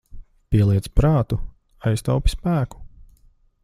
Pieliec 0.55 0.87
prātu, 1.01 1.39
aiztaupi 1.91 2.35
spēku. 2.37 2.85